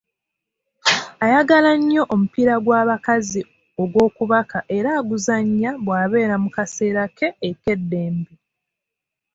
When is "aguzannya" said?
4.99-5.71